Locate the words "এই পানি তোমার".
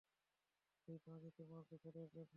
0.87-1.61